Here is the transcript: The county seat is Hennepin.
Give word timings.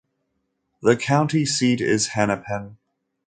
The 0.81 0.97
county 0.97 1.45
seat 1.45 1.79
is 1.79 2.07
Hennepin. 2.07 2.77